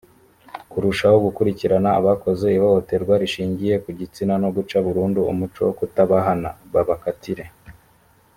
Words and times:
kurushaho 0.71 1.17
gukurikirana 1.25 1.89
abakoze 1.99 2.45
ihohoterwa 2.57 3.13
rishingiye 3.21 3.75
ku 3.83 3.89
gitsina 3.99 4.33
no 4.43 4.49
guca 4.55 4.77
burundu 4.85 5.19
umuco 5.31 5.59
wo 5.67 5.73
kutabahana 5.79 6.49
babakatire 6.73 7.45